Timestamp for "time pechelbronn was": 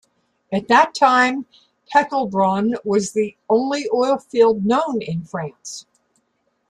0.95-3.11